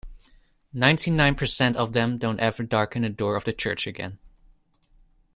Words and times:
Ninety-nine 0.73 1.35
percent 1.35 1.77
of 1.77 1.93
them 1.93 2.17
don't 2.17 2.39
ever 2.39 2.63
darken 2.63 3.03
the 3.03 3.09
door 3.09 3.35
of 3.35 3.43
the 3.43 3.53
church 3.53 3.85
again. 3.85 4.17